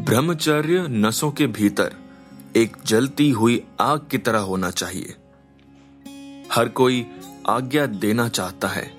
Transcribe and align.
ब्रह्मचर्य 0.00 0.86
नसों 0.88 1.30
के 1.30 1.46
भीतर 1.46 1.94
एक 2.56 2.76
जलती 2.86 3.30
हुई 3.30 3.64
आग 3.80 4.00
की 4.10 4.18
तरह 4.18 4.38
होना 4.38 4.70
चाहिए। 4.70 5.14
हर 6.52 6.68
कोई 6.68 7.06
आज्ञा 7.48 7.86
देना 7.86 8.28
चाहता 8.28 8.68
है 8.68 8.92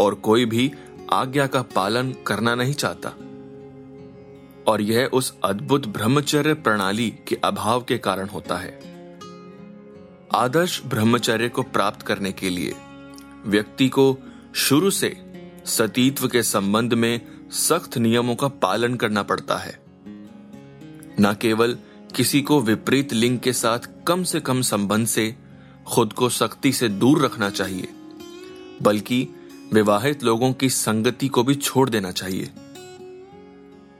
और 0.00 0.14
कोई 0.14 0.44
भी 0.44 0.72
आज्ञा 1.12 1.46
का 1.46 1.62
पालन 1.62 2.12
करना 2.26 2.54
नहीं 2.54 2.74
चाहता। 2.74 3.08
और 4.66 4.80
यह 4.80 5.10
उस 5.12 5.38
अद्भुत 5.44 5.86
ब्रह्मचर्य 5.86 6.54
प्रणाली 6.54 7.10
के 7.28 7.36
अभाव 7.36 7.80
के 7.82 7.98
कारण 7.98 8.28
होता 8.28 8.56
है। 8.56 8.80
आदर्श 10.34 10.82
ब्रह्मचर्य 10.86 11.48
को 11.48 11.62
प्राप्त 11.62 12.02
करने 12.02 12.32
के 12.32 12.50
लिए 12.50 12.74
व्यक्ति 13.46 13.88
को 13.88 14.18
शुरू 14.54 14.90
से 14.90 15.16
सतीत्व 15.66 16.28
के 16.28 16.42
संबंध 16.42 16.94
में 16.94 17.20
सख्त 17.50 17.98
नियमों 17.98 18.34
का 18.34 18.48
पालन 18.48 18.94
करना 18.94 19.22
पड़ता 19.22 19.56
है। 19.56 19.89
न 21.20 21.34
केवल 21.40 21.78
किसी 22.16 22.40
को 22.42 22.60
विपरीत 22.60 23.12
लिंग 23.12 23.38
के 23.38 23.52
साथ 23.52 23.78
कम 24.06 24.22
से 24.22 24.40
कम 24.40 24.62
संबंध 24.62 25.06
से, 25.06 25.34
खुद 25.86 26.12
को 26.12 26.28
सख्ती 26.28 26.72
से 26.72 26.88
दूर 26.88 27.24
रखना 27.24 27.50
चाहिए, 27.50 27.88
बल्कि 28.82 29.28
विवाहित 29.72 30.22
लोगों 30.24 30.52
की 30.52 30.68
संगति 30.68 31.28
को 31.28 31.42
भी 31.42 31.54
छोड़ 31.54 31.88
देना 31.90 32.10
चाहिए। 32.10 32.50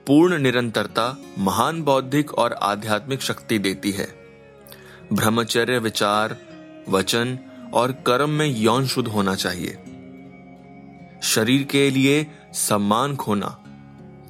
पूर्ण 0.07 0.39
निरंतरता 0.39 1.17
महान 1.39 1.83
बौद्धिक 1.83 2.35
और 2.35 2.53
आध्यात्मिक 2.53 3.23
शक्ति 3.23 3.59
देती 3.59 3.91
है। 3.91 4.09
ब्रह्मचर्य, 5.13 5.79
विचार, 5.79 6.37
वचन 6.89 7.39
और 7.75 7.93
कर्म 7.93 8.31
में 8.31 8.47
यौन 8.47 8.87
शुद्ध 8.87 9.09
होना 9.09 9.35
चाहिए। 9.35 9.79
शरीर 11.23 11.63
के 11.63 11.91
लिए 11.91 12.27
सम्मान 12.53 13.17
खोना, 13.17 13.57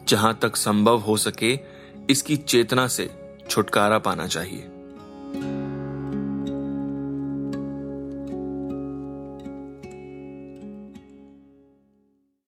जहाँ 0.08 0.38
तक 0.42 0.56
संभव 0.56 0.98
हो 0.98 1.16
सके 1.16 1.56
इसकी 2.10 2.36
चेतना 2.36 2.86
से 2.86 3.08
छुटकारा 3.50 3.98
पाना 3.98 4.26
चाहिए। 4.26 4.68